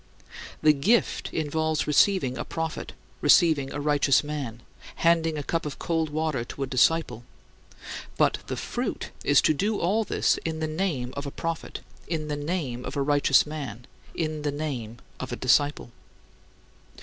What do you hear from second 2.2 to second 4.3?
a prophet, receiving a righteous